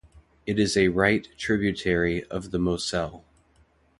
It 0.47 0.57
is 0.57 0.75
a 0.77 0.87
right 0.87 1.27
tributary 1.37 2.23
of 2.23 2.49
the 2.49 2.57
Moselle. 2.57 3.23